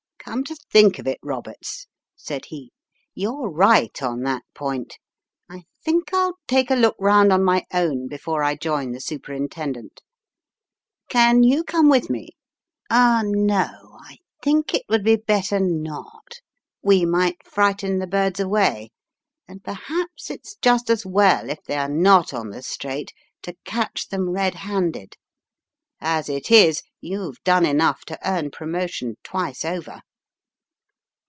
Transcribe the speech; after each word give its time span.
"Come 0.23 0.43
to 0.45 0.55
think 0.71 0.97
of 0.99 1.07
it, 1.07 1.17
Roberts," 1.23 1.87
said 2.15 2.45
he, 2.45 2.71
"you're 3.15 3.49
right 3.49 4.01
on 4.03 4.21
that 4.21 4.43
point. 4.53 4.97
I 5.49 5.63
think 5.83 6.13
I'll 6.13 6.37
take 6.47 6.69
a 6.71 6.75
look 6.75 6.95
round 6.99 7.33
on 7.33 7.43
my 7.43 7.65
own 7.73 8.07
before 8.07 8.41
I 8.43 8.55
join 8.55 8.91
the 8.91 9.01
Superintendent. 9.01 10.01
Can 11.09 11.41
you 11.43 11.63
come 11.65 11.89
with 11.89 12.09
me? 12.09 12.29
No, 12.91 13.97
I 14.05 14.19
think 14.41 14.73
it 14.75 14.83
would 14.87 15.03
be 15.03 15.17
better 15.17 15.59
not. 15.59 16.35
We 16.83 17.03
might 17.03 17.45
frighten 17.45 17.97
the 17.99 18.07
birds 18.07 18.39
away, 18.39 18.91
and 19.49 19.63
per 19.63 19.73
haps 19.73 20.29
it's 20.29 20.55
just 20.61 20.89
as 20.91 21.03
well, 21.05 21.49
if 21.49 21.61
they 21.65 21.75
are 21.75 21.89
not 21.89 22.31
on 22.33 22.51
the 22.51 22.61
straight, 22.61 23.11
to 23.41 23.55
catch 23.65 24.07
them 24.07 24.29
red 24.29 24.53
handed. 24.55 25.17
As 25.99 26.29
it 26.29 26.51
is, 26.51 26.83
you've 27.01 27.43
done 27.43 27.65
enough 27.65 28.05
to 28.05 28.19
earn 28.25 28.51
promotion 28.51 29.17
twice 29.23 29.65
over." 29.65 30.01